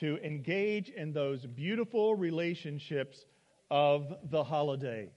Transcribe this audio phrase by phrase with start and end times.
[0.00, 3.26] to engage in those beautiful relationships
[3.70, 5.12] of the holidays.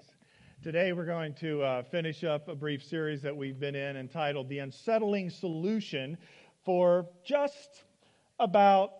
[0.61, 4.49] Today, we're going to uh, finish up a brief series that we've been in entitled
[4.49, 6.17] The Unsettling Solution
[6.65, 7.85] for just
[8.39, 8.91] about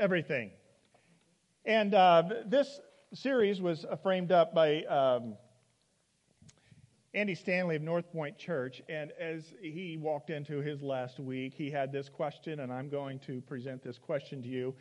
[0.00, 0.50] everything.
[1.64, 2.80] And uh, this
[3.14, 5.36] series was uh, framed up by um,
[7.12, 8.80] Andy Stanley of North Point Church.
[8.88, 13.18] And as he walked into his last week, he had this question, and I'm going
[13.20, 14.74] to present this question to you.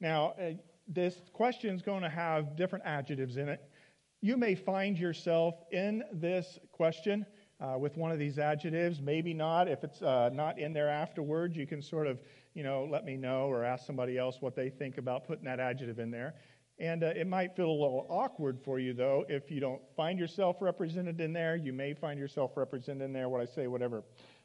[0.00, 0.52] Now, uh,
[0.86, 3.68] this question is going to have different adjectives in it.
[4.20, 7.26] You may find yourself in this question
[7.60, 9.68] uh, with one of these adjectives, maybe not.
[9.68, 12.20] If it's uh, not in there afterwards, you can sort of,
[12.54, 15.58] you know, let me know or ask somebody else what they think about putting that
[15.58, 16.34] adjective in there.
[16.78, 20.18] And uh, it might feel a little awkward for you, though, if you don't find
[20.18, 21.56] yourself represented in there.
[21.56, 24.02] You may find yourself represented in there, what I say, whatever.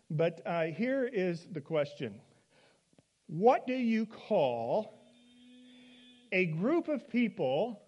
[0.10, 2.16] But uh, here is the question
[3.28, 4.94] What do you call
[6.32, 7.82] a group of people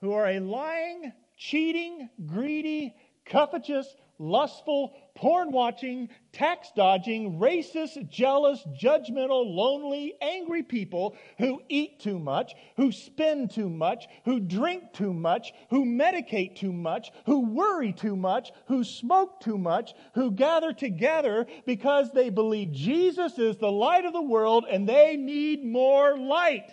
[0.00, 2.94] who are a lying, cheating, greedy,
[3.26, 12.18] covetous, lustful, porn watching, tax dodging, racist, jealous, judgmental, lonely, angry people who eat too
[12.18, 17.92] much, who spend too much, who drink too much, who medicate too much, who worry
[17.92, 23.70] too much, who smoke too much, who gather together because they believe Jesus is the
[23.70, 26.70] light of the world and they need more light.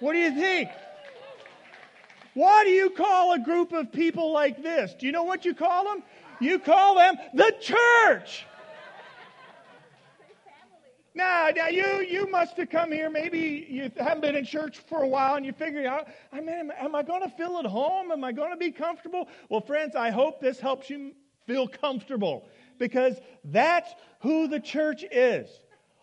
[0.00, 0.68] What do you think?
[2.34, 4.94] Why do you call a group of people like this?
[4.98, 6.02] Do you know what you call them?
[6.42, 8.46] You call them the church.
[11.14, 13.10] Now, now you, you must have come here.
[13.10, 16.48] Maybe you haven't been in church for a while and you figure out, I mean,
[16.48, 18.10] am, am I going to feel at home?
[18.10, 19.28] Am I going to be comfortable?
[19.50, 21.12] Well, friends, I hope this helps you
[21.46, 22.48] feel comfortable
[22.78, 25.48] because that's who the church is.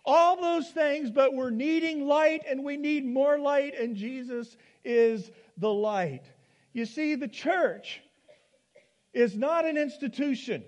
[0.06, 5.32] All those things, but we're needing light and we need more light, and Jesus is
[5.58, 6.24] the light.
[6.74, 8.02] You see, the church
[9.14, 10.64] is not an institution.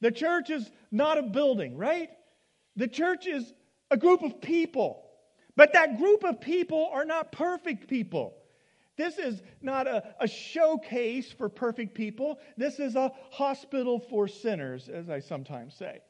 [0.00, 2.10] The church is not a building, right?
[2.76, 3.52] The church is
[3.90, 5.04] a group of people.
[5.56, 8.34] But that group of people are not perfect people.
[8.96, 12.38] This is not a, a, showcase for perfect people.
[12.56, 16.00] This is a hospital for sinners, as I sometimes say.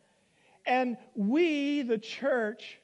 [0.67, 2.79] And we, the church,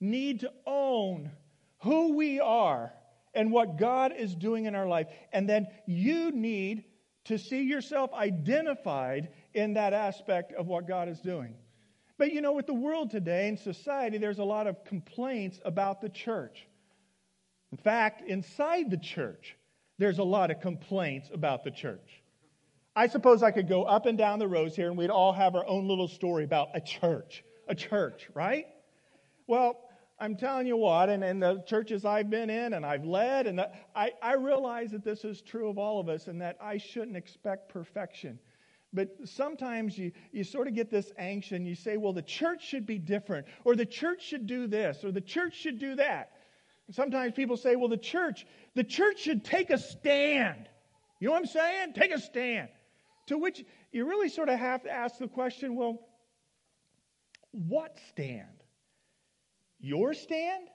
[0.00, 1.30] need to own
[1.78, 2.92] who we are
[3.34, 5.06] and what God is doing in our life.
[5.32, 6.84] And then you need
[7.28, 11.54] to see yourself identified in that aspect of what God is doing.
[12.16, 16.00] But you know, with the world today and society, there's a lot of complaints about
[16.00, 16.66] the church.
[17.70, 19.56] In fact, inside the church,
[19.98, 22.22] there's a lot of complaints about the church.
[22.96, 25.54] I suppose I could go up and down the rows here and we'd all have
[25.54, 27.44] our own little story about a church.
[27.68, 28.66] A church, right?
[29.46, 29.78] Well,
[30.20, 33.60] I'm telling you what, and in the churches I've been in and I've led, and
[33.94, 37.16] I, I realize that this is true of all of us and that I shouldn't
[37.16, 38.40] expect perfection.
[38.92, 42.66] But sometimes you, you sort of get this angst and you say, well, the church
[42.66, 46.32] should be different, or the church should do this, or the church should do that.
[46.88, 50.68] And sometimes people say, well, the church, the church should take a stand.
[51.20, 51.92] You know what I'm saying?
[51.92, 52.68] Take a stand.
[53.26, 53.62] To which
[53.92, 56.00] you really sort of have to ask the question, well,
[57.52, 58.57] what stand?
[59.80, 60.68] Your stand?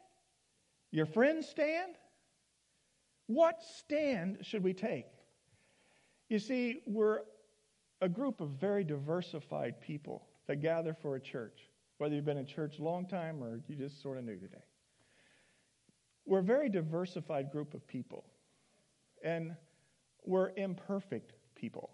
[0.91, 1.95] Your friend's stand?
[3.27, 5.05] What stand should we take?
[6.29, 7.19] You see, we're
[8.01, 12.45] a group of very diversified people that gather for a church, whether you've been in
[12.45, 14.63] church a long time or you just sort of new today.
[16.25, 18.25] We're a very diversified group of people,
[19.23, 19.55] and
[20.25, 21.91] we're imperfect people.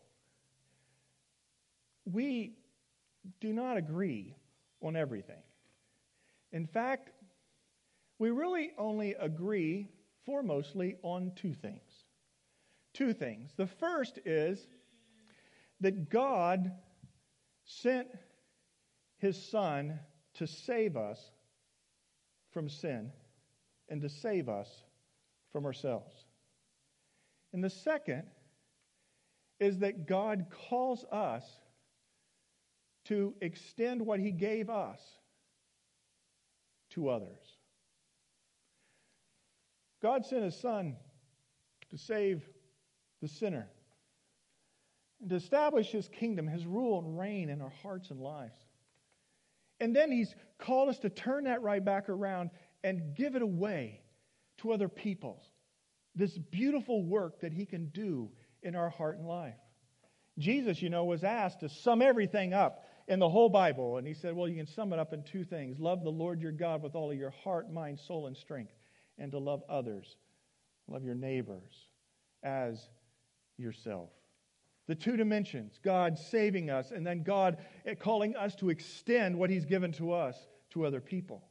[2.06, 2.54] We
[3.40, 4.36] do not agree
[4.82, 5.42] on everything.
[6.52, 7.12] In fact,
[8.18, 9.88] we really only agree
[10.28, 12.06] foremostly on two things.
[12.94, 13.54] Two things.
[13.56, 14.68] The first is
[15.80, 16.72] that God
[17.66, 18.08] sent
[19.20, 20.00] his Son
[20.36, 21.32] to save us
[22.52, 23.12] from sin
[23.90, 24.70] and to save us
[25.52, 26.26] from ourselves.
[27.54, 28.24] And the second
[29.60, 31.44] is that God calls us
[33.06, 35.00] to extend what he gave us
[36.92, 37.58] to others.
[40.02, 40.96] God sent his son
[41.90, 42.44] to save
[43.22, 43.68] the sinner
[45.20, 48.60] and to establish his kingdom, his rule and reign in our hearts and lives.
[49.80, 52.52] And then he's called us to turn that right back around
[52.84, 54.02] and give it away
[54.60, 55.44] to other peoples.
[56.16, 58.30] This beautiful work that he can do
[58.64, 59.56] in our heart and life.
[60.38, 63.98] Jesus, you know, was asked to sum everything up in the whole Bible.
[63.98, 66.40] And he said, well, you can sum it up in two things love the Lord
[66.40, 68.74] your God with all of your heart, mind, soul, and strength,
[69.18, 70.16] and to love others,
[70.88, 71.88] love your neighbors
[72.44, 72.88] as
[73.58, 74.10] yourself.
[74.88, 77.58] The two dimensions God saving us, and then God
[78.00, 80.38] calling us to extend what He's given to us
[80.72, 81.44] to other people.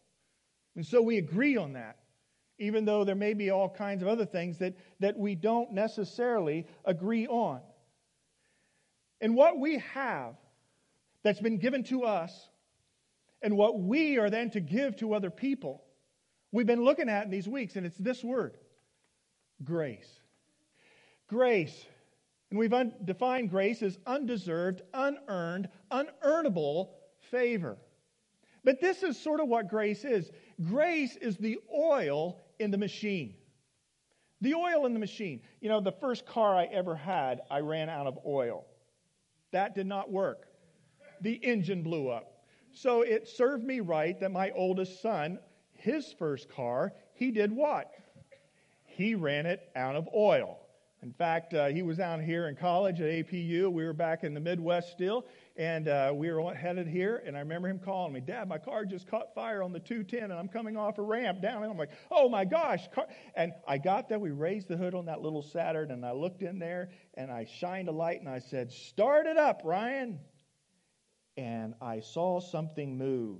[0.77, 1.99] And so we agree on that,
[2.59, 6.67] even though there may be all kinds of other things that, that we don't necessarily
[6.85, 7.61] agree on.
[9.21, 10.37] And what we have
[11.29, 12.49] that's been given to us
[13.43, 15.85] and what we are then to give to other people,
[16.53, 18.57] we've been looking at in these weeks, and it's this word
[19.63, 20.09] grace.
[21.27, 21.85] Grace.
[22.49, 26.93] And we've un- defined grace as undeserved, unearned, unearnable
[27.31, 27.77] favor.
[28.65, 30.31] But this is sort of what grace is
[30.63, 33.35] grace is the oil in the machine.
[34.41, 35.43] The oil in the machine.
[35.61, 38.65] You know, the first car I ever had, I ran out of oil.
[39.53, 40.48] That did not work.
[41.21, 42.45] The engine blew up.
[42.73, 45.39] So it served me right that my oldest son,
[45.73, 47.91] his first car, he did what?
[48.85, 50.59] He ran it out of oil.
[51.03, 53.71] In fact, uh, he was down here in college at APU.
[53.71, 55.27] We were back in the Midwest still,
[55.57, 57.23] and uh, we were headed here.
[57.25, 60.25] And I remember him calling me, Dad, my car just caught fire on the 210,
[60.25, 61.63] and I'm coming off a ramp down.
[61.63, 62.89] And I'm like, oh my gosh.
[62.93, 63.07] Car.
[63.37, 64.19] And I got there.
[64.19, 67.45] We raised the hood on that little Saturn, and I looked in there, and I
[67.45, 70.19] shined a light, and I said, Start it up, Ryan.
[71.39, 73.39] And I saw something move.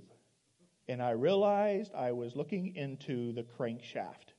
[0.87, 4.33] And I realized I was looking into the crankshaft.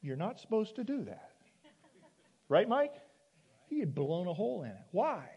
[0.00, 1.32] You're not supposed to do that.
[2.48, 2.94] Right, Mike?
[3.68, 4.86] He had blown a hole in it.
[4.90, 5.28] Why?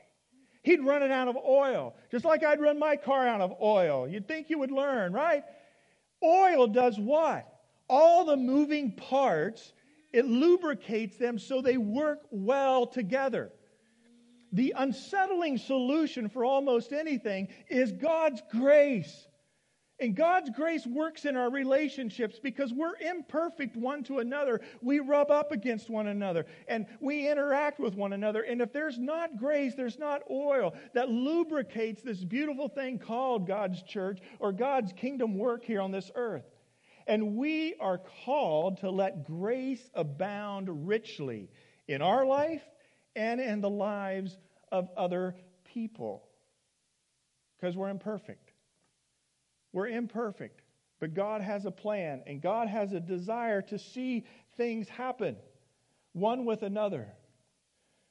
[0.64, 4.08] He'd run it out of oil, just like I'd run my car out of oil.
[4.08, 5.44] You'd think you would learn, right?
[6.24, 7.48] Oil does what?
[7.90, 9.74] All the moving parts,
[10.14, 13.52] it lubricates them so they work well together.
[14.52, 19.28] The unsettling solution for almost anything is God's grace.
[20.02, 24.62] And God's grace works in our relationships because we're imperfect one to another.
[24.82, 28.42] We rub up against one another and we interact with one another.
[28.42, 33.84] And if there's not grace, there's not oil that lubricates this beautiful thing called God's
[33.84, 36.46] church or God's kingdom work here on this earth.
[37.06, 41.50] And we are called to let grace abound richly
[41.88, 42.62] in our life
[43.20, 44.38] and in the lives
[44.72, 45.36] of other
[45.66, 46.24] people
[47.60, 48.54] because we're imperfect.
[49.74, 50.62] We're imperfect,
[51.02, 54.26] but God has a plan and God has a desire to see
[54.56, 55.36] things happen
[56.14, 57.08] one with another.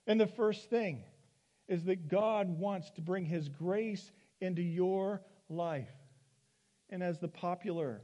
[0.07, 1.03] And the first thing
[1.69, 4.13] is that God wants to bring His grace
[4.43, 5.89] into your life.
[6.91, 8.03] And as the popular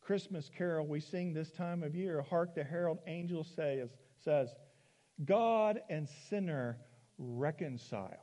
[0.00, 3.90] Christmas carol we sing this time of year, Hark the Herald Angels says,
[4.24, 4.54] says
[5.24, 6.78] God and sinner
[7.18, 8.16] reconciled.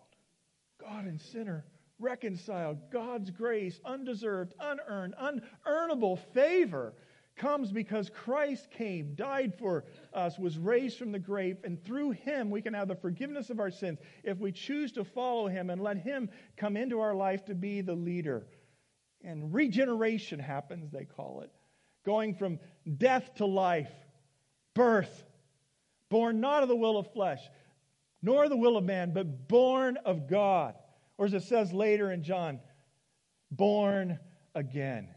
[0.80, 1.66] God and sinner
[2.00, 2.78] reconciled.
[2.92, 6.94] God's grace, undeserved, unearned, unearnable favor
[7.36, 12.50] comes because Christ came, died for us, was raised from the grave, and through him
[12.50, 15.82] we can have the forgiveness of our sins if we choose to follow him and
[15.82, 18.48] let him come into our life to be the leader.
[19.24, 21.52] And regeneration happens, they call it.
[22.06, 22.60] Going from
[22.98, 23.92] death to life,
[24.74, 25.26] birth,
[26.10, 27.42] born not of the will of flesh,
[28.22, 30.76] nor the will of man, but born of God.
[31.18, 32.60] Or as it says later in John,
[33.52, 34.20] born
[34.56, 35.10] again.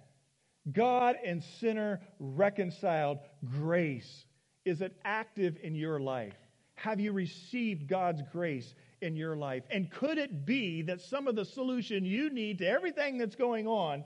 [0.71, 3.19] God and sinner reconciled
[3.59, 4.25] grace.
[4.65, 6.37] Is it active in your life?
[6.75, 9.65] Have you received God's grace in your life?
[9.70, 13.67] And could it be that some of the solution you need to everything that's going
[13.67, 14.05] on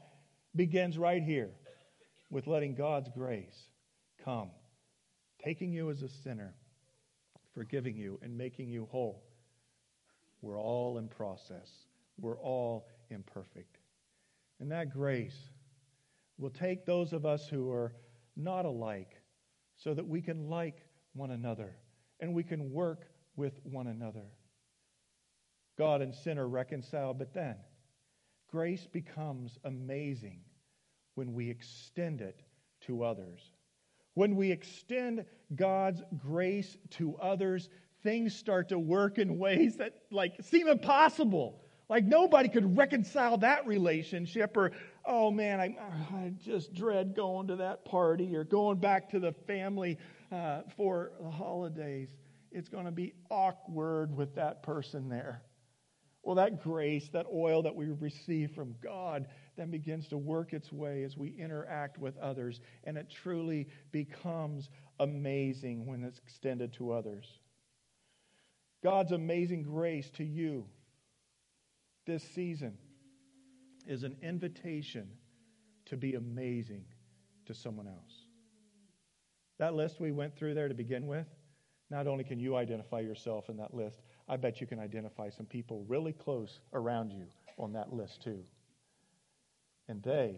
[0.54, 1.50] begins right here
[2.30, 3.68] with letting God's grace
[4.24, 4.50] come,
[5.44, 6.54] taking you as a sinner,
[7.54, 9.22] forgiving you, and making you whole?
[10.42, 11.70] We're all in process.
[12.20, 13.78] We're all imperfect.
[14.60, 15.36] And that grace
[16.38, 17.94] will take those of us who are
[18.36, 19.16] not alike
[19.76, 20.78] so that we can like
[21.14, 21.76] one another
[22.20, 23.06] and we can work
[23.36, 24.26] with one another.
[25.76, 27.56] God and sin are reconciled, but then
[28.50, 30.40] grace becomes amazing
[31.14, 32.42] when we extend it
[32.82, 33.40] to others.
[34.14, 37.68] When we extend God's grace to others,
[38.02, 41.60] things start to work in ways that like seem impossible.
[41.88, 44.72] Like nobody could reconcile that relationship or
[45.04, 45.76] oh man, I,
[46.14, 49.98] I just dread going to that party or going back to the family
[50.32, 52.08] uh, for the holidays.
[52.50, 55.42] It's going to be awkward with that person there.
[56.22, 60.72] Well, that grace, that oil that we receive from God, then begins to work its
[60.72, 64.70] way as we interact with others, and it truly becomes
[65.00, 67.38] amazing when it's extended to others.
[68.82, 70.66] God's amazing grace to you
[72.06, 72.76] this season
[73.86, 75.08] is an invitation
[75.86, 76.84] to be amazing
[77.46, 78.26] to someone else.
[79.58, 81.26] That list we went through there to begin with,
[81.90, 85.46] not only can you identify yourself in that list, I bet you can identify some
[85.46, 87.26] people really close around you
[87.58, 88.42] on that list too.
[89.88, 90.36] And they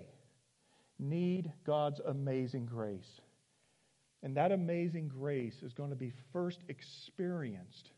[0.98, 3.20] need God's amazing grace.
[4.22, 7.90] And that amazing grace is going to be first experienced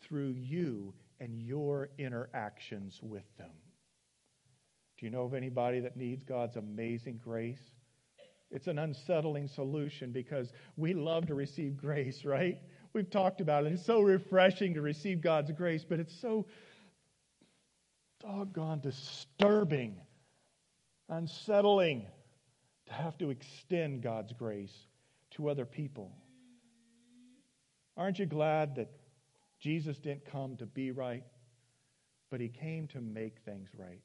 [0.00, 3.50] through you and your interactions with them.
[4.98, 7.60] Do you know of anybody that needs God's amazing grace?
[8.50, 12.58] It's an unsettling solution because we love to receive grace, right?
[12.94, 13.72] We've talked about it.
[13.72, 16.46] It's so refreshing to receive God's grace, but it's so
[18.20, 20.00] doggone disturbing,
[21.08, 22.06] unsettling
[22.86, 24.74] to have to extend God's grace
[25.32, 26.12] to other people.
[27.96, 28.90] Aren't you glad that
[29.60, 31.24] Jesus didn't come to be right,
[32.30, 34.00] but he came to make things right?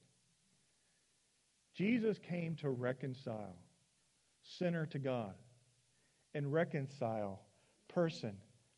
[1.75, 3.55] Jesus came to reconcile
[4.43, 5.33] sinner to God
[6.33, 7.41] and reconcile
[7.87, 8.35] person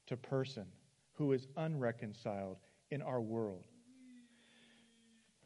[0.07, 0.65] to person
[1.13, 2.57] who is unreconciled
[2.91, 3.63] in our world.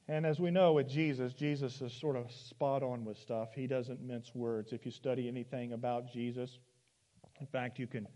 [0.10, 3.50] And as we know with Jesus, Jesus is sort of spot on with stuff.
[3.54, 4.74] He doesn't mince words.
[4.74, 6.58] If you study anything about Jesus,
[7.40, 8.08] in fact, you can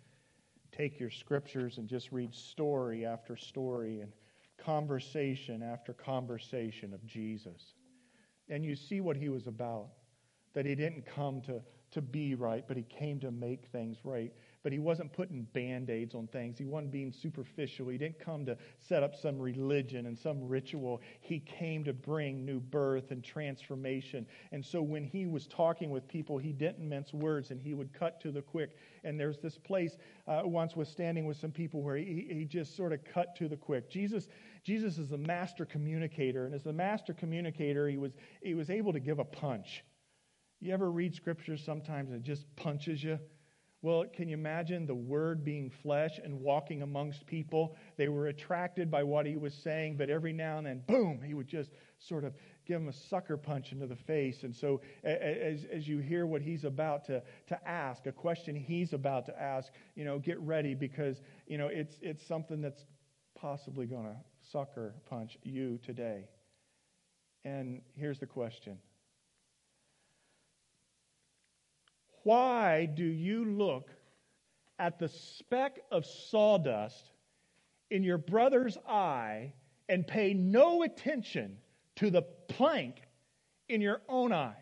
[0.72, 4.12] take your scriptures and just read story after story and
[4.58, 7.76] conversation after conversation of Jesus.
[8.50, 9.90] And you see what he was about.
[10.56, 14.34] That he didn't come to, to be right, but he came to make things right
[14.64, 16.58] but he wasn't putting band aids on things.
[16.58, 17.90] He wasn't being superficial.
[17.90, 21.02] He didn't come to set up some religion and some ritual.
[21.20, 24.26] He came to bring new birth and transformation.
[24.54, 27.92] And so when he was talking with people, he didn't mince words and he would
[27.94, 28.78] cut to the quick.
[29.04, 32.78] And there's this place uh, once was standing with some people where he, he just
[32.78, 33.90] sort of cut to the quick.
[33.90, 34.30] Jesus,
[34.64, 36.46] Jesus is the master communicator.
[36.46, 39.84] And as the master communicator, he was, he was able to give a punch.
[40.62, 43.20] You ever read scripture sometimes and it just punches you?
[43.84, 47.76] Well, can you imagine the word being flesh and walking amongst people?
[47.98, 51.34] They were attracted by what he was saying, but every now and then, boom, he
[51.34, 52.34] would just sort of
[52.66, 54.44] give them a sucker punch into the face.
[54.44, 58.94] And so, as, as you hear what he's about to, to ask, a question he's
[58.94, 62.86] about to ask, you know, get ready because, you know, it's, it's something that's
[63.36, 64.16] possibly going to
[64.50, 66.30] sucker punch you today.
[67.44, 68.78] And here's the question
[72.24, 73.90] Why do you look
[74.80, 77.12] at the speck of sawdust
[77.92, 79.54] in your brother's eye
[79.90, 81.58] and pay no attention
[81.98, 83.02] to the plank
[83.70, 84.56] in your own eye?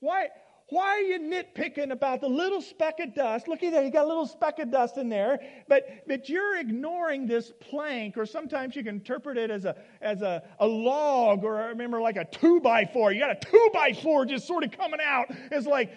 [0.00, 0.28] Why,
[0.68, 3.48] why are you nitpicking about the little speck of dust?
[3.48, 7.26] Looky there, you got a little speck of dust in there, but, but you're ignoring
[7.26, 11.60] this plank, or sometimes you can interpret it as a, as a, a log, or
[11.60, 13.12] I remember like a two by four.
[13.12, 15.26] You got a two by four just sort of coming out.
[15.50, 15.90] It's like,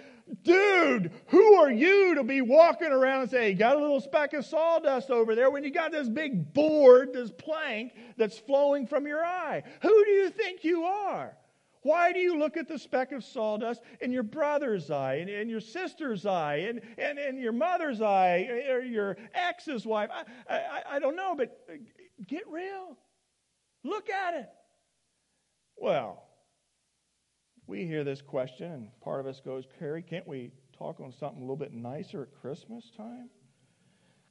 [0.44, 4.34] dude, who are you to be walking around and say, you got a little speck
[4.34, 9.08] of sawdust over there when you got this big board, this plank that's flowing from
[9.08, 9.64] your eye?
[9.82, 11.36] Who do you think you are?
[11.84, 15.50] Why do you look at the speck of sawdust in your brother's eye, and, in
[15.50, 20.10] your sister's eye, and, and, and your mother's eye, or your ex's wife?
[20.48, 21.78] I, I, I don't know, but uh,
[22.28, 22.98] get real.
[23.84, 24.50] Look at it.
[25.76, 26.24] Well,
[27.72, 31.38] we hear this question, and part of us goes, Carrie, can't we talk on something
[31.38, 33.30] a little bit nicer at Christmas time?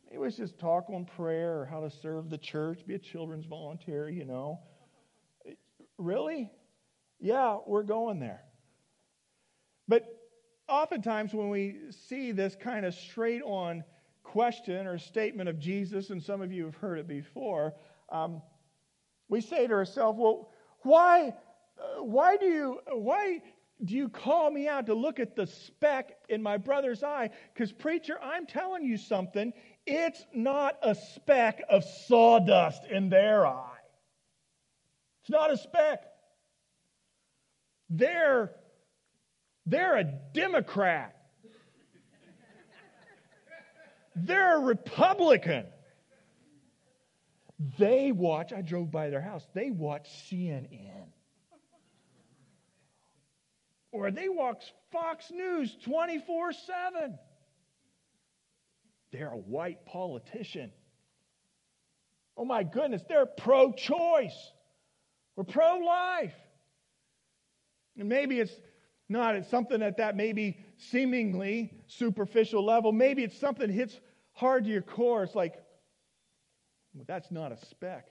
[0.05, 3.47] Maybe let's just talk on prayer or how to serve the church, be a children's
[3.47, 4.61] volunteer, you know.
[5.97, 6.51] Really?
[7.19, 8.43] Yeah, we're going there.
[9.89, 10.05] But
[10.69, 11.77] oftentimes when we
[12.09, 13.85] see this kind of straight on
[14.23, 17.73] question or statement of Jesus, and some of you have heard it before,
[18.11, 18.43] um,
[19.31, 20.51] we say to ourselves, well,
[20.83, 21.33] why
[22.01, 23.41] why do you why
[23.85, 27.31] do you call me out to look at the speck in my brother's eye?
[27.55, 29.53] Because, preacher, I'm telling you something.
[29.87, 33.79] It's not a speck of sawdust in their eye.
[35.23, 36.05] It's not a speck.
[37.89, 38.53] They're,
[39.65, 41.17] they're a Democrat.
[44.15, 45.65] They're a Republican.
[47.79, 51.10] They watch, I drove by their house, they watch CNN
[53.93, 57.19] or they watch Fox News 24 7.
[59.13, 60.71] They're a white politician.
[62.37, 64.53] Oh my goodness, they're pro choice
[65.37, 66.35] or pro life.
[67.99, 68.53] And maybe it's
[69.09, 72.93] not, it's something at that maybe seemingly superficial level.
[72.93, 73.99] Maybe it's something that hits
[74.33, 75.25] hard to your core.
[75.25, 75.55] It's like,
[76.95, 78.07] well, that's not a speck.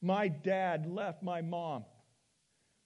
[0.00, 1.84] My dad left my mom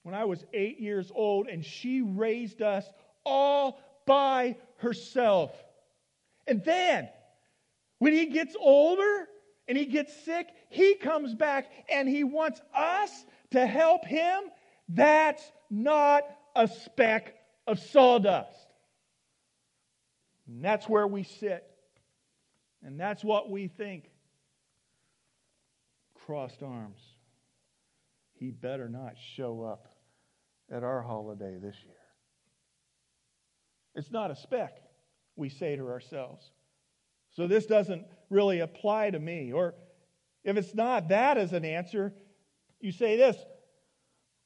[0.06, 2.88] when I was eight years old, and she raised us
[3.25, 5.50] all by herself.
[6.46, 7.08] And then,
[7.98, 9.26] when he gets older
[9.66, 13.10] and he gets sick, he comes back and he wants us
[13.50, 14.42] to help him.
[14.88, 16.22] That's not
[16.54, 17.34] a speck
[17.66, 18.68] of sawdust.
[20.46, 21.68] And that's where we sit.
[22.84, 24.08] And that's what we think.
[26.25, 27.00] Crossed arms.
[28.34, 29.95] He better not show up
[30.70, 31.94] at our holiday this year.
[33.94, 34.76] It's not a speck,
[35.37, 36.50] we say to ourselves.
[37.30, 39.52] So this doesn't really apply to me.
[39.52, 39.75] Or
[40.44, 42.12] if it's not that as an answer,
[42.80, 43.37] you say this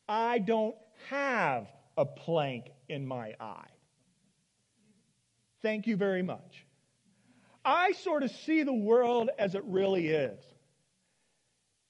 [0.09, 0.75] I don't
[1.09, 3.69] have a plank in my eye.
[5.63, 6.67] Thank you very much.
[7.65, 10.41] I sort of see the world as it really is.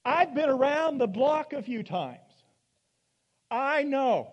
[0.03, 2.30] I've been around the block a few times.
[3.51, 4.31] I know.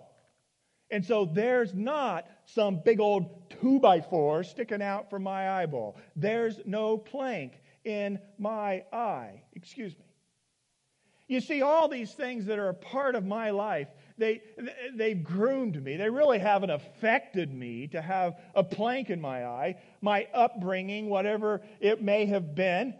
[0.90, 5.96] And so there's not some big old two by four sticking out from my eyeball.
[6.16, 9.42] There's no plank in my eye.
[9.54, 10.04] Excuse me.
[11.26, 14.40] You see, all these things that are a part of my life, they,
[14.94, 15.96] they've groomed me.
[15.96, 19.76] They really haven't affected me to have a plank in my eye.
[20.00, 22.94] My upbringing, whatever it may have been,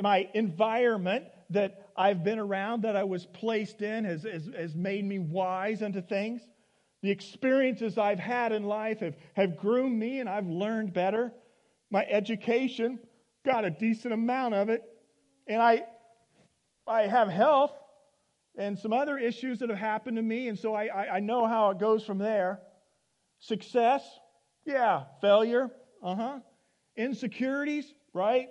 [0.00, 5.04] my environment that I've been around, that I was placed in, has, has, has made
[5.04, 6.40] me wise unto things.
[7.02, 11.32] The experiences I've had in life have, have groomed me and I've learned better.
[11.90, 13.00] My education,
[13.44, 14.82] got a decent amount of it.
[15.48, 15.84] And I,
[16.86, 17.72] I have health
[18.56, 21.46] and some other issues that have happened to me, and so I, I, I know
[21.46, 22.60] how it goes from there.
[23.40, 24.02] Success,
[24.64, 25.04] yeah.
[25.20, 25.70] Failure,
[26.02, 26.38] uh huh.
[26.96, 28.48] Insecurities, right?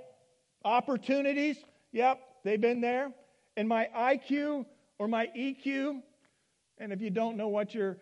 [0.64, 1.58] Opportunities,
[1.92, 3.12] yep, they've been there.
[3.58, 4.66] And my IQ
[5.00, 6.02] or my EQ,
[6.78, 7.98] and if you don't know what your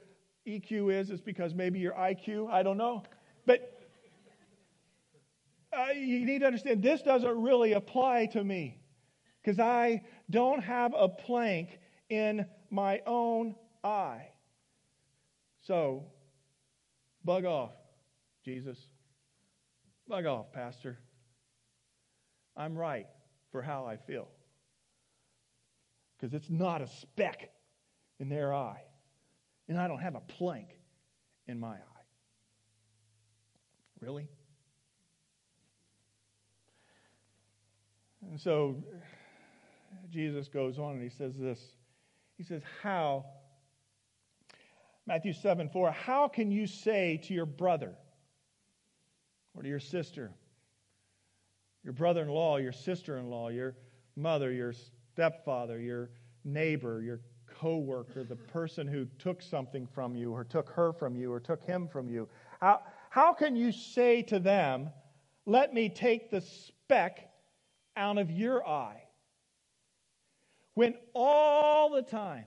[0.45, 3.03] EQ is, it's because maybe your IQ, I don't know.
[3.45, 3.87] But
[5.71, 8.81] uh, you need to understand this doesn't really apply to me
[9.41, 14.27] because I don't have a plank in my own eye.
[15.61, 16.03] So,
[17.23, 17.71] bug off,
[18.43, 18.77] Jesus.
[20.05, 20.99] Bug off, Pastor.
[22.57, 23.07] I'm right
[23.51, 24.27] for how I feel.
[26.17, 27.49] Because it's not a speck
[28.19, 28.83] in their eye.
[29.67, 30.69] And I don't have a plank
[31.47, 32.03] in my eye.
[33.99, 34.27] Really?
[38.29, 38.75] And so
[40.09, 41.59] Jesus goes on and he says this
[42.37, 43.25] he says, How?
[45.07, 47.93] Matthew 7 4, how can you say to your brother
[49.53, 50.31] or to your sister,
[51.83, 53.75] your brother in law, your sister in law, your
[54.15, 54.73] mother, your
[55.15, 56.09] stepfather, your
[56.43, 61.31] neighbor, your coworker, the person who took something from you or took her from you
[61.31, 62.27] or took him from you,
[62.59, 64.89] how, how can you say to them,
[65.45, 67.29] Let me take the speck
[67.95, 69.03] out of your eye?
[70.73, 72.45] When all the time,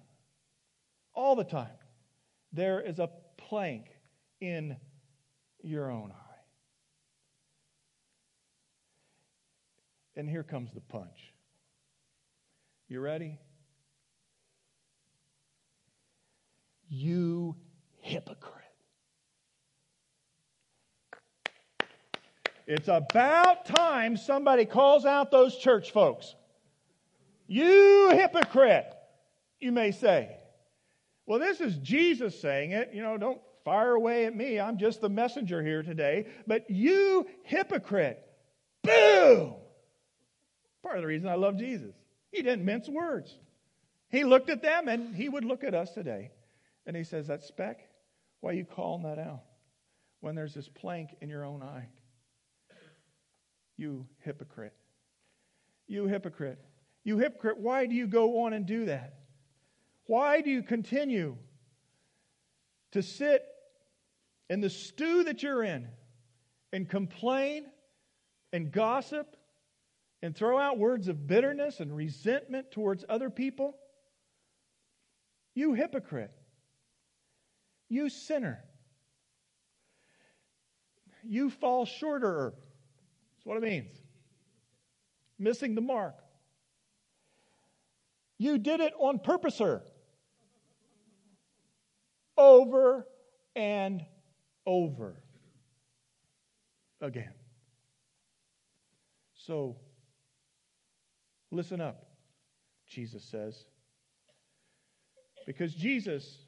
[1.14, 1.68] all the time,
[2.52, 3.86] there is a plank
[4.42, 4.76] in
[5.62, 6.14] your own eye.
[10.16, 11.32] And here comes the punch.
[12.88, 13.38] You ready?
[16.88, 17.54] You
[18.00, 18.54] hypocrite.
[22.66, 26.34] It's about time somebody calls out those church folks.
[27.46, 28.92] You hypocrite,
[29.60, 30.36] you may say.
[31.26, 32.90] Well, this is Jesus saying it.
[32.94, 34.58] You know, don't fire away at me.
[34.58, 36.26] I'm just the messenger here today.
[36.46, 38.22] But you hypocrite.
[38.82, 39.54] Boom!
[40.82, 41.94] Part of the reason I love Jesus.
[42.30, 43.34] He didn't mince words.
[44.10, 46.30] He looked at them and he would look at us today.
[46.86, 47.80] And he says, That speck,
[48.40, 49.42] why are you calling that out?
[50.20, 51.88] When there's this plank in your own eye.
[53.76, 54.74] You hypocrite.
[55.86, 56.58] You hypocrite.
[57.04, 59.14] You hypocrite, why do you go on and do that?
[60.06, 61.36] Why do you continue
[62.92, 63.46] to sit
[64.50, 65.88] in the stew that you're in
[66.72, 67.66] and complain
[68.52, 69.36] and gossip
[70.22, 73.76] and throw out words of bitterness and resentment towards other people?
[75.54, 76.32] You hypocrite.
[77.88, 78.62] You sinner.
[81.24, 82.54] You fall shorter.
[83.36, 83.92] That's what it means.
[85.38, 86.14] Missing the mark.
[88.38, 89.82] You did it on purpose, sir.
[92.36, 93.06] Over
[93.56, 94.04] and
[94.64, 95.20] over
[97.00, 97.32] again.
[99.34, 99.76] So,
[101.50, 102.06] listen up,
[102.86, 103.64] Jesus says.
[105.46, 106.44] Because Jesus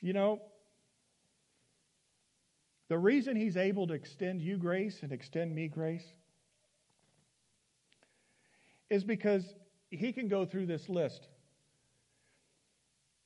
[0.00, 0.40] You know,
[2.88, 6.06] the reason he's able to extend you grace and extend me grace
[8.88, 9.44] is because
[9.90, 11.26] he can go through this list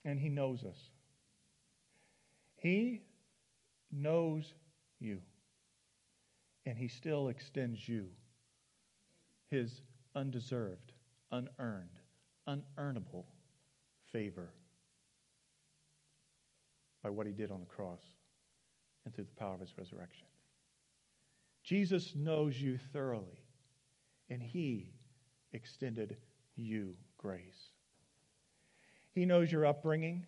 [0.05, 0.79] and he knows us.
[2.57, 3.03] He
[3.90, 4.55] knows
[4.98, 5.18] you,
[6.64, 8.07] and he still extends you
[9.51, 9.83] his
[10.14, 10.92] undeserved,
[11.31, 12.01] unearned,
[12.48, 13.25] unearnable
[14.12, 14.53] favor
[17.03, 18.01] by what he did on the cross
[19.05, 20.27] and through the power of his resurrection.
[21.64, 23.44] Jesus knows you thoroughly,
[24.29, 24.92] and he
[25.53, 26.16] extended
[26.57, 27.70] you grace.
[29.14, 30.27] He knows your upbringing.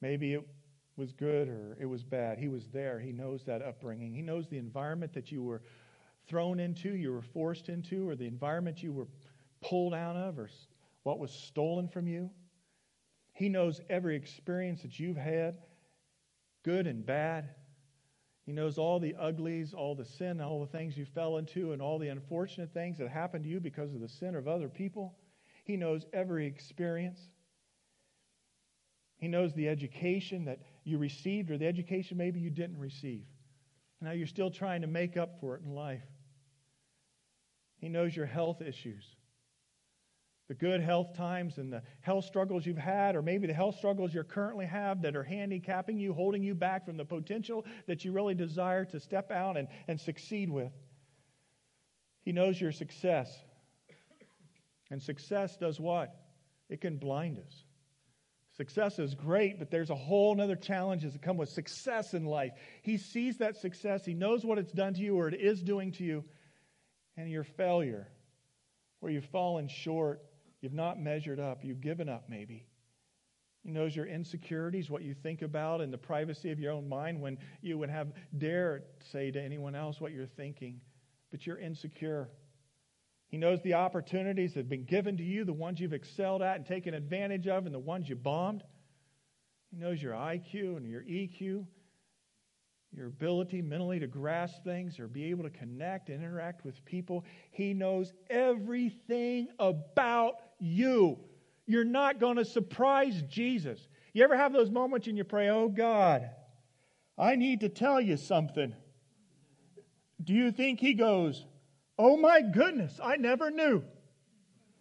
[0.00, 0.46] Maybe it
[0.96, 2.38] was good or it was bad.
[2.38, 2.98] He was there.
[3.00, 4.14] He knows that upbringing.
[4.14, 5.62] He knows the environment that you were
[6.32, 9.06] thrown into, you were forced into, or the environment you were
[9.60, 10.48] pulled out of, or
[11.02, 12.30] what was stolen from you.
[13.34, 15.58] He knows every experience that you've had,
[16.64, 17.50] good and bad.
[18.46, 21.82] He knows all the uglies, all the sin, all the things you fell into, and
[21.82, 25.14] all the unfortunate things that happened to you because of the sin of other people.
[25.64, 27.20] He knows every experience.
[29.18, 33.26] He knows the education that you received or the education maybe you didn't receive.
[34.00, 36.02] Now you're still trying to make up for it in life.
[37.82, 39.04] He knows your health issues
[40.52, 44.12] the good health times and the health struggles you've had, or maybe the health struggles
[44.12, 48.12] you currently have that are handicapping you, holding you back from the potential that you
[48.12, 50.70] really desire to step out and, and succeed with.
[52.22, 53.34] He knows your success.
[54.90, 56.14] And success does what?
[56.68, 57.64] It can blind us.
[58.58, 62.52] Success is great, but there's a whole other challenges that come with success in life.
[62.82, 65.92] He sees that success, he knows what it's done to you or it is doing
[65.92, 66.24] to you,
[67.16, 68.08] and your failure,
[69.00, 70.22] where you've fallen short
[70.62, 71.64] You've not measured up.
[71.64, 72.64] You've given up, maybe.
[73.64, 77.20] He knows your insecurities, what you think about in the privacy of your own mind
[77.20, 80.80] when you would have dare say to anyone else what you're thinking,
[81.30, 82.30] but you're insecure.
[83.28, 86.56] He knows the opportunities that have been given to you, the ones you've excelled at
[86.56, 88.62] and taken advantage of, and the ones you bombed.
[89.70, 91.66] He knows your IQ and your EQ
[92.94, 97.24] your ability mentally to grasp things or be able to connect and interact with people.
[97.50, 101.18] He knows everything about you.
[101.66, 103.88] You're not going to surprise Jesus.
[104.12, 106.28] You ever have those moments and you pray, Oh God,
[107.18, 108.74] I need to tell you something?
[110.22, 111.46] Do you think He goes,
[111.98, 113.82] Oh my goodness, I never knew?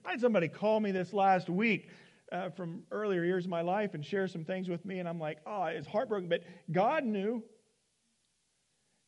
[0.03, 1.89] I had somebody call me this last week.
[2.31, 5.19] Uh, from earlier years of my life and share some things with me, and I'm
[5.19, 7.43] like, oh, it's heartbroken, but God knew.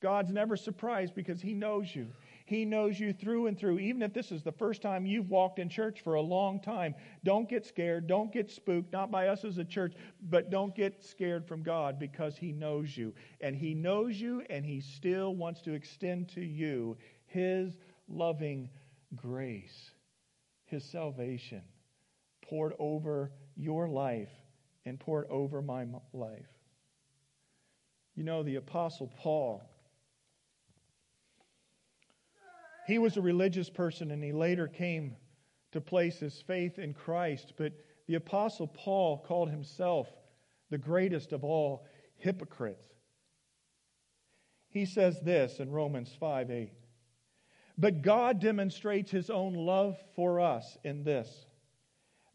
[0.03, 2.09] God's never surprised because He knows you.
[2.45, 3.79] He knows you through and through.
[3.79, 6.93] Even if this is the first time you've walked in church for a long time,
[7.23, 8.05] don't get scared.
[8.05, 9.93] Don't get spooked, not by us as a church,
[10.29, 13.13] but don't get scared from God because He knows you.
[13.39, 17.77] And He knows you, and He still wants to extend to you His
[18.09, 18.69] loving
[19.15, 19.91] grace,
[20.65, 21.61] His salvation
[22.41, 24.31] poured over your life
[24.85, 26.45] and poured over my life.
[28.15, 29.63] You know, the Apostle Paul
[32.85, 35.15] He was a religious person and he later came
[35.71, 37.53] to place his faith in Christ.
[37.57, 37.73] But
[38.07, 40.07] the Apostle Paul called himself
[40.69, 41.85] the greatest of all
[42.17, 42.93] hypocrites.
[44.69, 46.71] He says this in Romans 5 8.
[47.77, 51.45] But God demonstrates his own love for us in this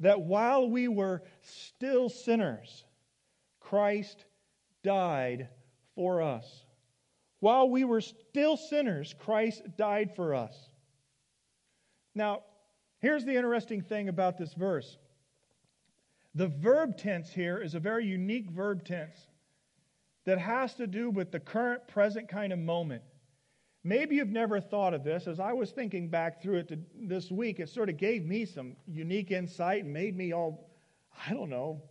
[0.00, 2.84] that while we were still sinners,
[3.60, 4.24] Christ
[4.82, 5.48] died
[5.94, 6.64] for us.
[7.40, 10.70] While we were still sinners, Christ died for us.
[12.14, 12.42] Now,
[12.98, 14.98] here's the interesting thing about this verse
[16.34, 19.28] the verb tense here is a very unique verb tense
[20.24, 23.02] that has to do with the current, present kind of moment.
[23.82, 25.26] Maybe you've never thought of this.
[25.26, 28.44] As I was thinking back through it to, this week, it sort of gave me
[28.44, 30.70] some unique insight and made me all,
[31.26, 31.82] I don't know,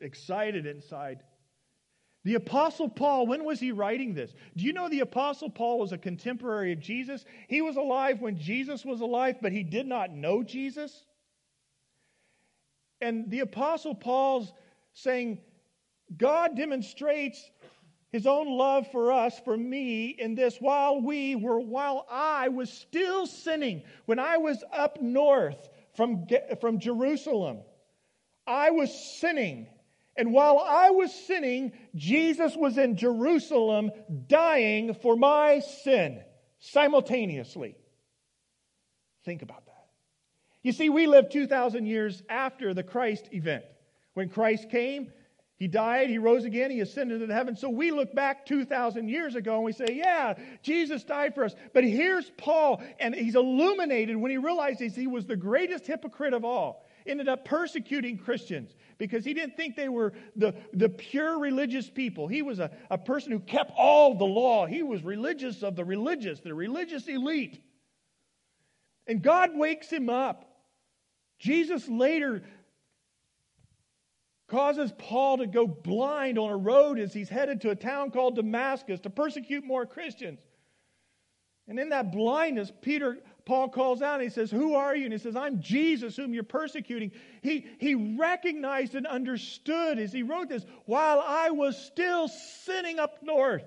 [0.00, 1.22] excited inside.
[2.24, 4.34] The Apostle Paul, when was he writing this?
[4.56, 7.24] Do you know the Apostle Paul was a contemporary of Jesus?
[7.48, 11.06] He was alive when Jesus was alive, but he did not know Jesus.
[13.00, 14.52] And the Apostle Paul's
[14.92, 15.40] saying,
[16.18, 17.50] God demonstrates
[18.12, 22.70] his own love for us, for me, in this while we were, while I was
[22.70, 26.26] still sinning, when I was up north from,
[26.60, 27.60] from Jerusalem,
[28.46, 29.68] I was sinning
[30.20, 33.90] and while I was sinning, Jesus was in Jerusalem
[34.28, 36.22] dying for my sin
[36.58, 37.74] simultaneously.
[39.24, 39.86] Think about that.
[40.62, 43.64] You see, we live 2,000 years after the Christ event.
[44.12, 45.10] When Christ came,
[45.60, 47.54] He died, he rose again, he ascended into heaven.
[47.54, 51.54] So we look back 2,000 years ago and we say, yeah, Jesus died for us.
[51.74, 56.46] But here's Paul, and he's illuminated when he realizes he was the greatest hypocrite of
[56.46, 56.86] all.
[57.06, 62.28] Ended up persecuting Christians because he didn't think they were the, the pure religious people.
[62.28, 64.66] He was a, a person who kept all the law.
[64.66, 67.62] He was religious of the religious, the religious elite.
[69.06, 70.44] And God wakes him up.
[71.38, 72.42] Jesus later
[74.48, 78.36] causes Paul to go blind on a road as he's headed to a town called
[78.36, 80.40] Damascus to persecute more Christians.
[81.66, 85.04] And in that blindness, Peter, Paul calls out and he says, Who are you?
[85.04, 87.12] And he says, I'm Jesus whom you're persecuting.
[87.42, 93.22] He, he recognized and understood as he wrote this while I was still sinning up
[93.22, 93.64] north.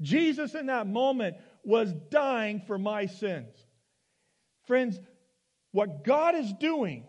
[0.00, 3.54] Jesus in that moment was dying for my sins.
[4.66, 4.98] Friends,
[5.72, 7.04] what God is doing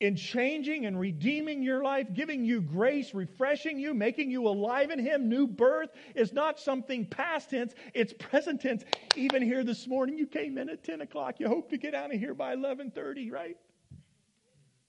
[0.00, 4.98] in changing and redeeming your life, giving you grace, refreshing you, making you alive in
[4.98, 8.82] Him, new birth, is not something past tense, it's present tense.
[9.14, 11.38] Even here this morning, you came in at 10 o'clock.
[11.38, 13.56] You hope to get out of here by 11.30, right?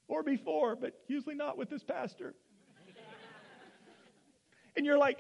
[0.08, 2.34] Or before, but usually not with this pastor.
[4.78, 5.20] and you're like,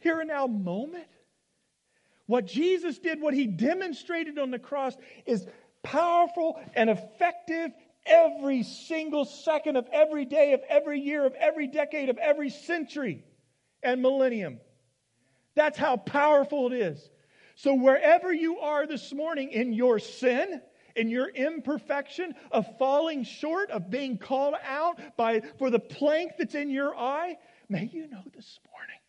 [0.00, 1.08] here and now moment?
[2.26, 4.94] What Jesus did, what He demonstrated on the cross,
[5.24, 5.46] is
[5.82, 7.70] powerful and effective
[8.06, 13.24] every single second of every day, of every year, of every decade, of every century
[13.82, 14.60] and millennium.
[15.54, 17.10] That's how powerful it is.
[17.56, 20.60] So, wherever you are this morning in your sin,
[20.94, 26.54] in your imperfection of falling short, of being called out by, for the plank that's
[26.54, 27.36] in your eye,
[27.68, 29.00] may you know this morning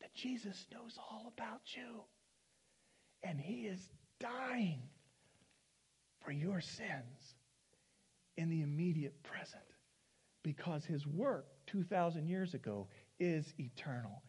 [0.00, 2.02] that Jesus knows all about you.
[3.22, 4.82] And he is dying
[6.24, 7.35] for your sins
[8.36, 9.62] in the immediate present
[10.42, 14.22] because his work 2,000 years ago is eternal.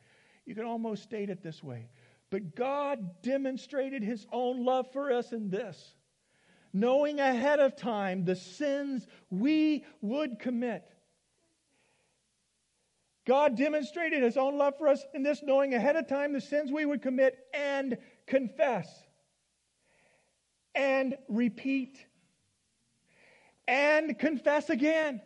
[0.45, 1.89] You can almost state it this way
[2.29, 5.95] But God demonstrated his own love for us in this
[6.73, 10.83] knowing ahead of time the sins we would commit.
[13.25, 16.71] God demonstrated his own love for us in this, knowing ahead of time the sins
[16.71, 18.87] we would commit and confess
[20.75, 22.05] and repeat
[23.67, 25.21] and confess again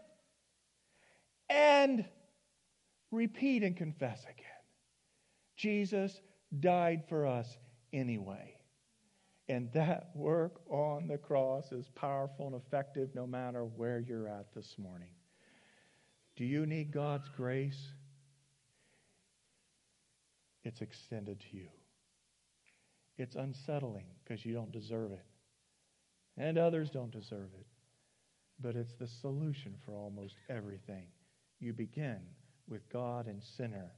[1.49, 2.05] and
[3.11, 4.35] repeat and confess again.
[5.57, 6.19] Jesus
[6.59, 7.57] died for us
[7.93, 8.55] anyway.
[9.49, 14.53] And that work on the cross is powerful and effective no matter where you're at
[14.55, 15.09] this morning.
[16.37, 17.89] Do you need God's grace?
[20.63, 21.67] It's extended to you.
[23.17, 25.25] It's unsettling because you don't deserve it,
[26.37, 27.65] and others don't deserve it
[28.61, 31.07] but it's the solution for almost everything.
[31.59, 32.19] You begin
[32.67, 33.91] with God and sinner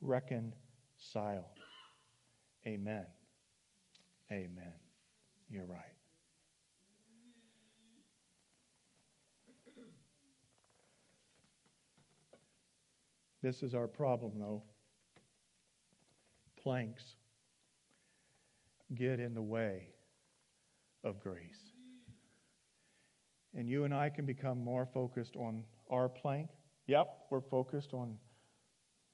[0.00, 1.44] reconciled.
[2.66, 3.06] Amen.
[4.30, 4.74] Amen.
[5.48, 5.80] You're right.
[13.42, 14.62] This is our problem, though.
[16.60, 17.14] Planks
[18.94, 19.88] get in the way
[21.04, 21.77] of grace.
[23.58, 26.48] And you and I can become more focused on our plank.
[26.86, 28.16] Yep, we're focused on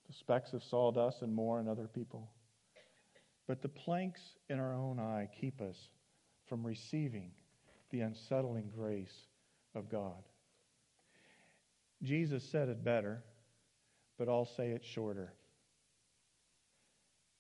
[0.07, 2.31] the specks of sawdust and more in other people.
[3.49, 5.89] But the planks in our own eye keep us
[6.47, 7.31] from receiving
[7.91, 9.29] the unsettling grace
[9.75, 10.23] of God.
[12.03, 13.25] Jesus said it better,
[14.19, 15.33] but I'll say it shorter.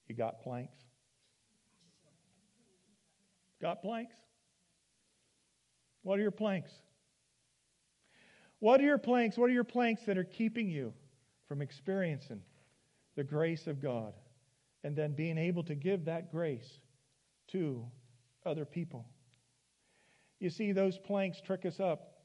[0.08, 0.78] You got planks?
[3.60, 4.16] Got planks?
[6.02, 6.70] What are your planks?
[8.64, 9.36] What are your planks?
[9.36, 10.94] What are your planks that are keeping you
[11.48, 12.40] from experiencing
[13.14, 14.14] the grace of God
[14.84, 16.78] and then being able to give that grace
[17.48, 17.84] to
[18.46, 19.04] other people?
[20.40, 22.22] You see, those planks trick us up.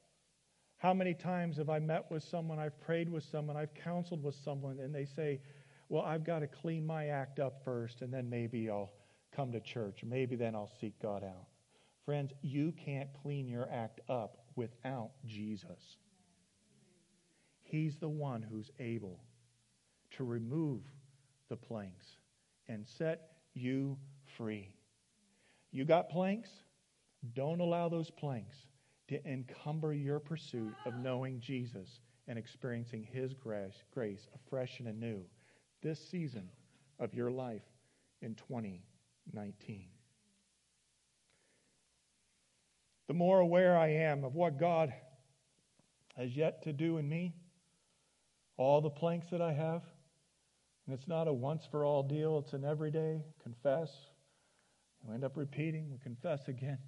[0.78, 4.36] How many times have I met with someone, I've prayed with someone, I've counseled with
[4.36, 5.42] someone, and they say,
[5.90, 8.94] Well, I've got to clean my act up first, and then maybe I'll
[9.36, 10.06] come to church.
[10.06, 11.48] Maybe then I'll seek God out.
[12.06, 15.98] Friends, you can't clean your act up without Jesus.
[17.70, 19.20] He's the one who's able
[20.18, 20.82] to remove
[21.50, 22.08] the planks
[22.68, 23.96] and set you
[24.38, 24.74] free.
[25.72, 26.50] You got planks?
[27.34, 28.56] Don't allow those planks
[29.10, 35.22] to encumber your pursuit of knowing Jesus and experiencing His grace, grace afresh and anew
[35.84, 36.50] this season
[37.00, 37.62] of your life
[38.24, 39.86] in 2019.
[43.08, 44.92] The more aware I am of what God
[46.16, 47.36] has yet to do in me,
[48.60, 49.82] all the planks that I have.
[50.86, 53.90] And it's not a once for all deal, it's an everyday confess.
[55.08, 56.80] We end up repeating, we confess again.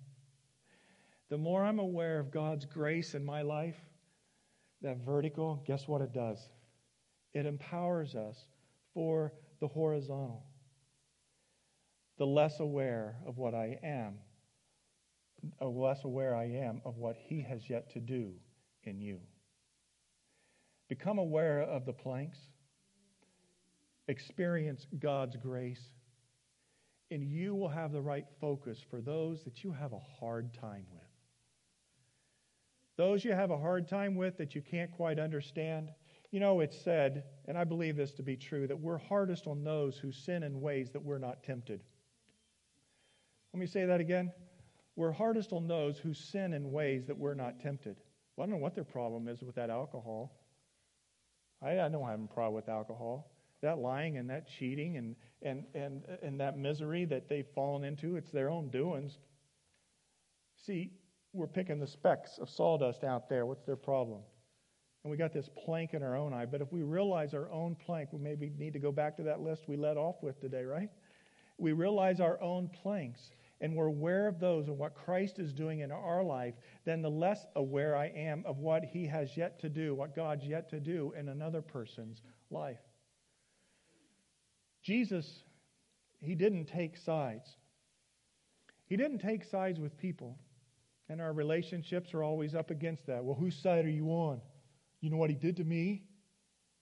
[1.30, 3.78] The more I'm aware of God's grace in my life,
[4.82, 6.38] that vertical, guess what it does?
[7.34, 8.38] It empowers us
[8.94, 9.32] for
[9.62, 10.44] the horizontal.
[12.18, 14.16] The less aware of what I am,
[15.58, 18.34] the less aware I am of what He has yet to do
[18.84, 19.22] in you.
[20.92, 22.38] Become aware of the planks,
[24.10, 25.80] experience God's grace,
[27.10, 30.84] and you will have the right focus for those that you have a hard time
[30.92, 31.08] with.
[32.98, 35.92] Those you have a hard time with that you can't quite understand.
[36.30, 39.64] You know, it's said, and I believe this to be true, that we're hardest on
[39.64, 41.80] those who sin in ways that we're not tempted.
[43.54, 44.34] Let me say that again.
[44.98, 47.96] We're hardest on those who sin in ways that we're not tempted.
[48.36, 50.34] Well, I don't know what their problem is with that alcohol.
[51.62, 53.32] I, I don't have a problem with alcohol.
[53.62, 58.16] That lying and that cheating and, and, and, and that misery that they've fallen into,
[58.16, 59.20] it's their own doings.
[60.66, 60.92] See,
[61.34, 63.46] we're picking the specks of sawdust out there.
[63.46, 64.22] What's their problem?
[65.04, 66.46] And we got this plank in our own eye.
[66.46, 69.42] But if we realize our own plank, we maybe need to go back to that
[69.42, 70.90] list we led off with today, right?
[71.58, 75.80] We realize our own planks and we're aware of those and what Christ is doing
[75.80, 79.70] in our life, then the less aware I am of what He has yet to
[79.70, 82.80] do, what God's yet to do in another person's life.
[84.84, 85.44] Jesus,
[86.20, 87.56] He didn't take sides.
[88.88, 90.38] He didn't take sides with people.
[91.08, 93.24] And our relationships are always up against that.
[93.24, 94.42] Well, whose side are you on?
[95.02, 96.04] You know what he did to me?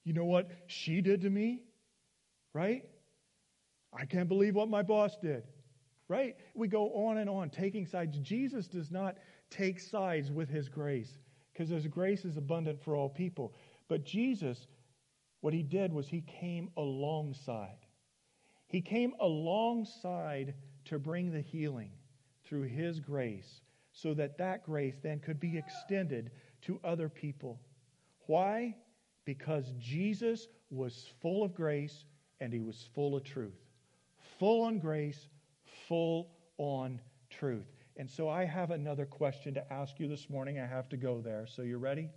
[0.03, 1.63] You know what she did to me?
[2.53, 2.83] Right?
[3.93, 5.43] I can't believe what my boss did.
[6.10, 6.36] Right?
[6.56, 8.17] We go on and on taking sides.
[8.17, 9.17] Jesus does not
[9.50, 11.17] take sides with his grace
[11.54, 13.54] because his grace is abundant for all people.
[13.88, 14.67] But Jesus,
[15.41, 17.86] what he did was he came alongside.
[18.67, 21.91] He came alongside to bring the healing
[22.43, 27.60] through his grace so that that grace then could be extended to other people.
[28.28, 28.76] Why?
[29.26, 32.06] Because Jesus was full of grace
[32.39, 33.60] and he was full of truth.
[34.39, 35.28] Full on grace,
[35.89, 37.65] full on truth.
[37.97, 40.58] And so I have another question to ask you this morning.
[40.58, 41.45] I have to go there.
[41.47, 42.10] So you ready?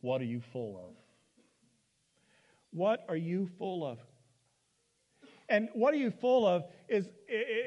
[0.00, 0.96] What are you full of?
[2.70, 3.98] What are you full of?
[5.50, 7.08] And what are you full of is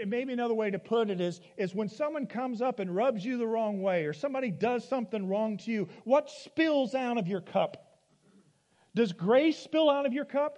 [0.07, 3.37] maybe another way to put it is, is when someone comes up and rubs you
[3.37, 7.41] the wrong way or somebody does something wrong to you, what spills out of your
[7.41, 7.99] cup?
[8.95, 10.57] Does grace spill out of your cup?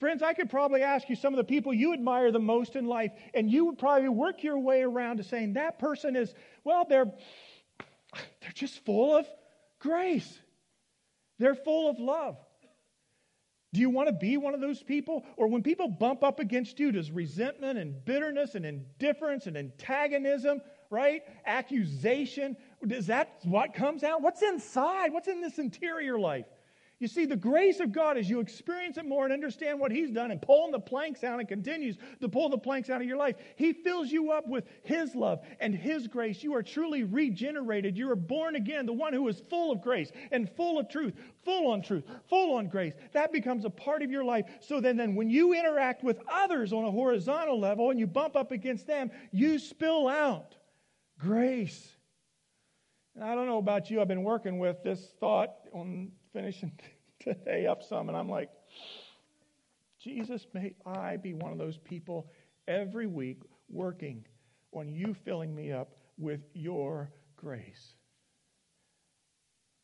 [0.00, 2.86] Friends, I could probably ask you some of the people you admire the most in
[2.86, 6.34] life, and you would probably work your way around to saying that person is,
[6.64, 7.12] well, they're,
[8.40, 9.26] they're just full of
[9.78, 10.38] grace.
[11.38, 12.38] They're full of love.
[13.74, 15.24] Do you want to be one of those people?
[15.36, 20.62] Or when people bump up against you, does resentment and bitterness and indifference and antagonism,
[20.88, 21.22] right?
[21.44, 22.56] Accusation,
[22.88, 24.22] is that what comes out?
[24.22, 25.12] What's inside?
[25.12, 26.46] What's in this interior life?
[27.00, 30.10] You see, the grace of God, as you experience it more and understand what He's
[30.10, 33.16] done and pulling the planks out and continues to pull the planks out of your
[33.16, 36.42] life, He fills you up with His love and His grace.
[36.42, 37.96] You are truly regenerated.
[37.96, 41.14] You are born again, the one who is full of grace and full of truth,
[41.42, 42.92] full on truth, full on grace.
[43.12, 44.44] That becomes a part of your life.
[44.60, 48.36] So then, then when you interact with others on a horizontal level and you bump
[48.36, 50.54] up against them, you spill out
[51.18, 51.96] grace.
[53.14, 56.72] And I don't know about you, I've been working with this thought on finishing
[57.20, 58.50] today up some, and I'm like,
[60.02, 62.30] Jesus, may I be one of those people
[62.66, 64.24] every week working
[64.72, 67.94] on you filling me up with your grace.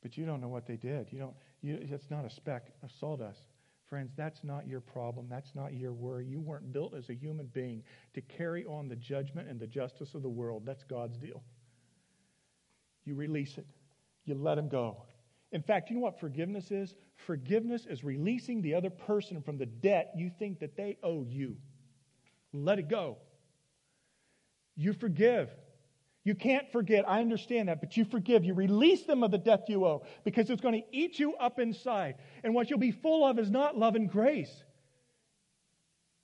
[0.02, 1.09] But you don't know what they did.
[1.11, 1.35] You don't.
[1.62, 3.40] You, it's not a speck of sawdust.
[3.88, 5.26] Friends, that's not your problem.
[5.28, 6.26] That's not your worry.
[6.26, 7.82] You weren't built as a human being
[8.14, 10.64] to carry on the judgment and the justice of the world.
[10.66, 11.42] That's God's deal.
[13.04, 13.66] You release it,
[14.24, 15.05] you let him go.
[15.53, 16.94] In fact, you know what forgiveness is?
[17.26, 21.57] Forgiveness is releasing the other person from the debt you think that they owe you.
[22.53, 23.18] Let it go.
[24.76, 25.51] You forgive.
[26.24, 27.09] You can't forget.
[27.09, 28.44] I understand that, but you forgive.
[28.44, 31.61] You release them of the debt you owe because it's going to eat you up
[31.61, 32.16] inside.
[32.42, 34.64] And what you'll be full of is not love and grace.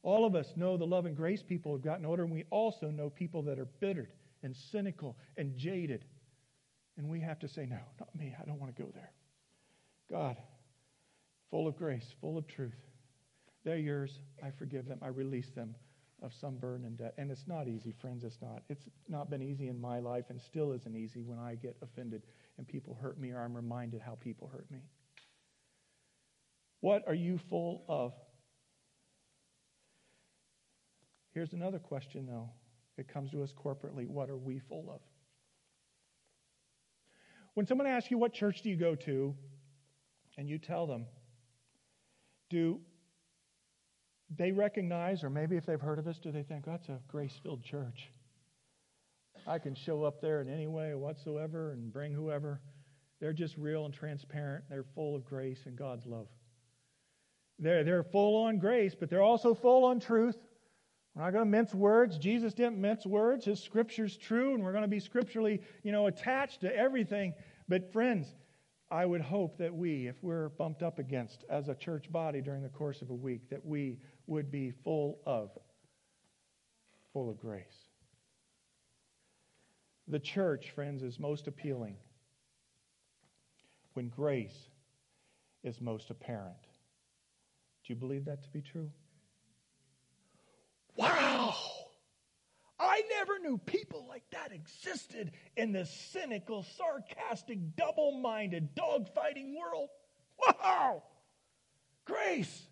[0.02, 2.90] All of us know the love and grace people have gotten older, and we also
[2.90, 4.10] know people that are bittered
[4.42, 6.04] and cynical and jaded
[6.96, 8.34] and we have to say, No, not me.
[8.40, 9.12] I don't want to go there.
[10.10, 10.36] God,
[11.50, 12.78] full of grace, full of truth.
[13.64, 14.18] They're yours.
[14.42, 14.98] I forgive them.
[15.02, 15.74] I release them
[16.22, 17.14] of some burden and debt.
[17.18, 18.24] And it's not easy, friends.
[18.24, 18.62] It's not.
[18.68, 22.22] It's not been easy in my life and still isn't easy when I get offended
[22.58, 24.80] and people hurt me, or I'm reminded how people hurt me.
[26.80, 28.12] What are you full of?
[31.32, 32.50] Here's another question, though.
[32.98, 34.06] It comes to us corporately.
[34.06, 35.00] What are we full of?
[37.54, 39.34] When someone asks you, What church do you go to?
[40.38, 41.04] and you tell them,
[42.48, 42.80] do
[44.34, 46.98] they recognize, or maybe if they've heard of us, do they think, oh, That's a
[47.06, 48.10] grace filled church?
[49.46, 52.60] I can show up there in any way whatsoever and bring whoever.
[53.20, 54.64] They're just real and transparent.
[54.68, 56.28] They're full of grace and God's love.
[57.58, 60.36] They're, they're full on grace, but they're also full on truth.
[61.14, 62.16] We're not going to mince words.
[62.18, 63.44] Jesus didn't mince words.
[63.44, 67.34] His scripture's true, and we're going to be scripturally, you know, attached to everything.
[67.68, 68.34] But friends,
[68.90, 72.62] I would hope that we, if we're bumped up against as a church body during
[72.62, 75.50] the course of a week, that we would be full of,
[77.12, 77.88] full of grace.
[80.08, 81.96] The church, friends, is most appealing
[83.92, 84.68] when grace
[85.62, 86.56] is most apparent.
[87.84, 88.90] Do you believe that to be true?
[90.96, 91.54] Wow!
[92.78, 99.56] I never knew people like that existed in this cynical, sarcastic, double minded, dog fighting
[99.58, 99.88] world.
[100.46, 101.02] Wow!
[102.04, 102.66] Grace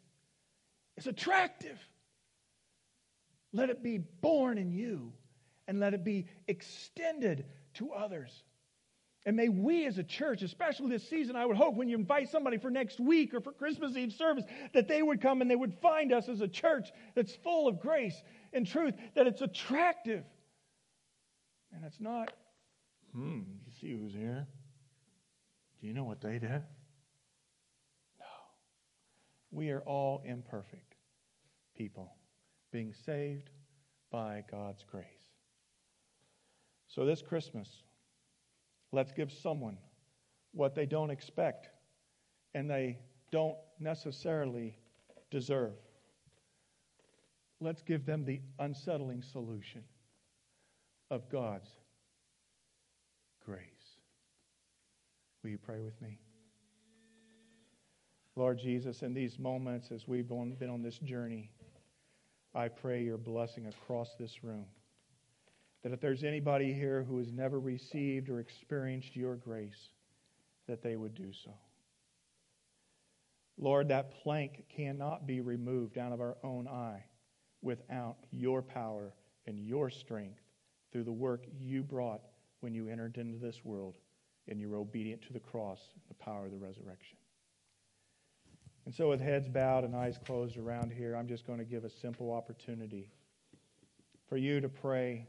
[0.97, 1.79] is attractive.
[3.53, 5.13] Let it be born in you
[5.67, 8.43] and let it be extended to others.
[9.27, 12.31] And may we as a church, especially this season, I would hope when you invite
[12.31, 15.57] somebody for next week or for Christmas Eve service, that they would come and they
[15.57, 18.23] would find us as a church that's full of grace
[18.55, 20.25] and truth, that it's attractive.
[21.73, 22.33] And it's not,
[23.13, 24.47] hmm, you see who's here?
[25.81, 26.63] Do you know what they did?
[28.19, 28.27] No.
[29.51, 30.95] We are all imperfect
[31.77, 32.15] people
[32.73, 33.51] being saved
[34.11, 35.07] by God's grace.
[36.89, 37.69] So this Christmas,
[38.93, 39.79] Let's give someone
[40.53, 41.69] what they don't expect
[42.55, 42.99] and they
[43.31, 44.77] don't necessarily
[45.31, 45.75] deserve.
[47.61, 49.85] Let's give them the unsettling solution
[51.11, 51.69] of God's
[53.45, 53.61] grace.
[55.43, 56.19] Will you pray with me?
[58.37, 61.51] Lord Jesus, in these moments as we've been on this journey,
[62.55, 64.67] I pray your blessing across this room
[65.83, 69.91] that if there's anybody here who has never received or experienced your grace,
[70.67, 71.53] that they would do so.
[73.59, 77.05] Lord, that plank cannot be removed out of our own eye
[77.63, 79.13] without your power
[79.47, 80.41] and your strength
[80.93, 82.23] through the work you brought
[82.61, 83.97] when you entered into this world
[84.49, 87.17] and you were obedient to the cross and the power of the resurrection.
[88.87, 91.85] And so, with heads bowed and eyes closed around here, I'm just going to give
[91.85, 93.11] a simple opportunity
[94.29, 95.27] for you to pray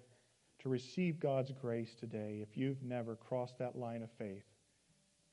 [0.62, 4.46] to receive God's grace today if you've never crossed that line of faith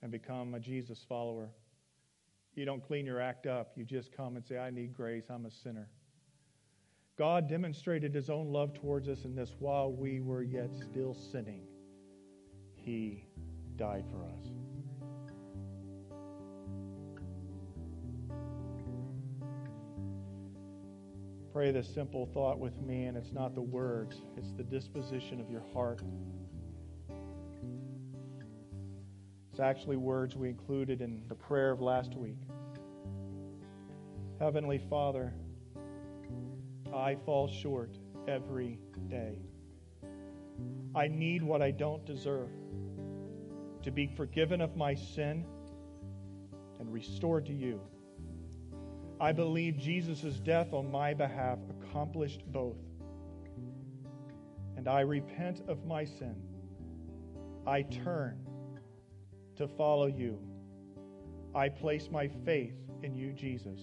[0.03, 1.51] and become a Jesus follower.
[2.55, 3.73] You don't clean your act up.
[3.77, 5.25] You just come and say, I need grace.
[5.31, 5.89] I'm a sinner.
[7.19, 11.63] God demonstrated his own love towards us in this while we were yet still sinning.
[12.75, 13.25] He
[13.77, 14.68] died for us.
[21.53, 25.51] Pray this simple thought with me, and it's not the words, it's the disposition of
[25.51, 26.01] your heart.
[29.51, 32.39] It's actually words we included in the prayer of last week.
[34.39, 35.33] Heavenly Father,
[36.95, 38.79] I fall short every
[39.09, 39.39] day.
[40.95, 42.51] I need what I don't deserve
[43.83, 45.45] to be forgiven of my sin
[46.79, 47.81] and restored to you.
[49.21, 52.77] I believe Jesus' death on my behalf accomplished both.
[54.77, 56.37] And I repent of my sin.
[57.67, 58.39] I turn
[59.57, 60.39] to follow you.
[61.55, 63.81] I place my faith in you, Jesus,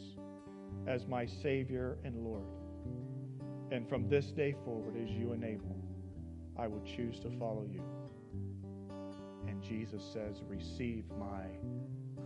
[0.88, 2.48] as my Savior and Lord.
[3.72, 5.76] And from this day forward, as you enable,
[6.58, 7.84] I will choose to follow you.
[9.48, 11.44] And Jesus says, Receive my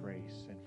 [0.01, 0.58] grace and